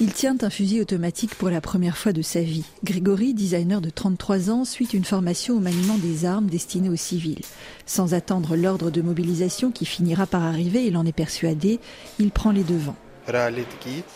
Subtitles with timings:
[0.00, 2.62] Il tient un fusil automatique pour la première fois de sa vie.
[2.84, 7.44] Grégory, designer de 33 ans, suit une formation au maniement des armes destinées aux civils.
[7.84, 11.80] Sans attendre l'ordre de mobilisation qui finira par arriver, il en est persuadé,
[12.20, 12.94] il prend les devants.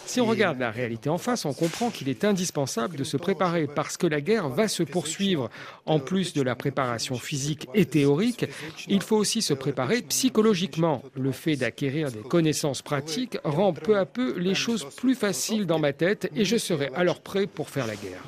[0.06, 3.66] Si on regarde la réalité en face, on comprend qu'il est indispensable de se préparer
[3.66, 5.50] parce que la guerre va se poursuivre.
[5.86, 8.46] En plus de la préparation physique et théorique,
[8.88, 11.02] il faut aussi se préparer psychologiquement.
[11.14, 15.78] Le fait d'acquérir des connaissances pratiques rend peu à peu les choses plus faciles dans
[15.78, 18.22] ma tête et je serai alors prêt pour faire la guerre.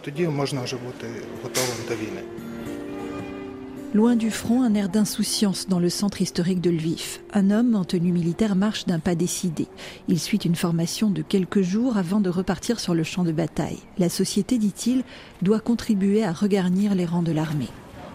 [3.95, 7.21] Loin du front, un air d'insouciance dans le centre historique de Lviv.
[7.33, 9.69] Un homme en tenue militaire marche d'un pas décidé.
[10.09, 13.79] Il suit une formation de quelques jours avant de repartir sur le champ de bataille.
[13.98, 15.05] La société, dit-il,
[15.43, 17.69] doit contribuer à regarnir les rangs de l'armée.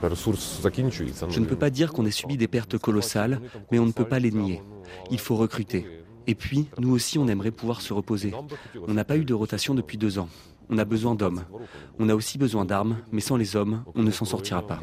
[0.03, 3.39] Je ne peux pas dire qu'on ait subi des pertes colossales,
[3.71, 4.61] mais on ne peut pas les nier.
[5.11, 5.88] Il faut recruter.
[6.27, 8.33] Et puis, nous aussi, on aimerait pouvoir se reposer.
[8.85, 10.27] On n'a pas eu de rotation depuis deux ans.
[10.69, 11.44] On a besoin d'hommes.
[11.97, 14.80] On a aussi besoin d'armes, mais sans les hommes, on ne s'en sortira pas.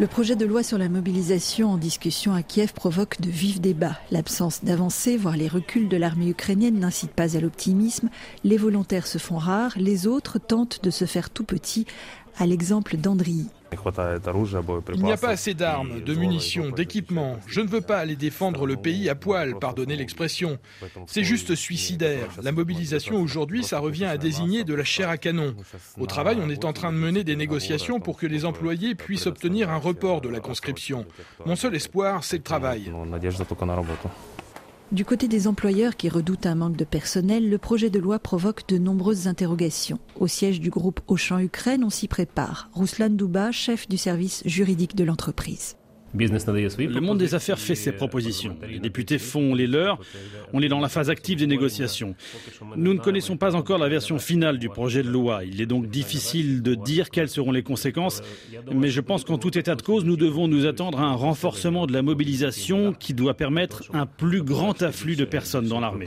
[0.00, 3.98] Le projet de loi sur la mobilisation en discussion à Kiev provoque de vifs débats.
[4.10, 8.08] L'absence d'avancée, voire les reculs de l'armée ukrainienne n'incite pas à l'optimisme.
[8.42, 11.86] Les volontaires se font rares, les autres tentent de se faire tout petits,
[12.38, 13.48] à l'exemple d'Andriy.
[14.94, 17.38] Il n'y a pas assez d'armes, de munitions, d'équipements.
[17.46, 20.58] Je ne veux pas aller défendre le pays à poil, pardonnez l'expression.
[21.06, 22.28] C'est juste suicidaire.
[22.42, 25.54] La mobilisation aujourd'hui, ça revient à désigner de la chair à canon.
[25.98, 29.26] Au travail, on est en train de mener des négociations pour que les employés puissent
[29.26, 31.06] obtenir un report de la conscription.
[31.46, 32.92] Mon seul espoir, c'est le travail.
[34.92, 38.68] Du côté des employeurs qui redoutent un manque de personnel, le projet de loi provoque
[38.68, 39.98] de nombreuses interrogations.
[40.20, 42.68] Au siège du groupe Auchan Ukraine, on s'y prépare.
[42.74, 45.76] Ruslan Douba, chef du service juridique de l'entreprise.
[46.14, 48.56] Le monde des affaires fait ses propositions.
[48.68, 49.98] Les députés font les leurs.
[50.52, 52.14] On est dans la phase active des négociations.
[52.76, 55.44] Nous ne connaissons pas encore la version finale du projet de loi.
[55.44, 58.22] Il est donc difficile de dire quelles seront les conséquences.
[58.72, 61.86] Mais je pense qu'en tout état de cause, nous devons nous attendre à un renforcement
[61.86, 66.06] de la mobilisation qui doit permettre un plus grand afflux de personnes dans l'armée.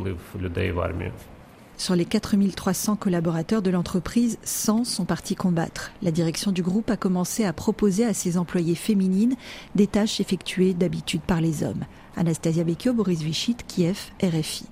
[1.77, 5.91] Sur les 4300 collaborateurs de l'entreprise, 100 sont partis combattre.
[6.01, 9.35] La direction du groupe a commencé à proposer à ses employés féminines
[9.75, 11.85] des tâches effectuées d'habitude par les hommes.
[12.15, 14.65] Anastasia Bekio, Boris Vichit, Kiev, RFI.